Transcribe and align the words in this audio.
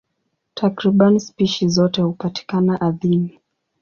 Takriban 0.53 1.19
spishi 1.19 1.69
zote 1.69 2.01
hupatikana 2.01 2.81
ardhini. 2.81 3.39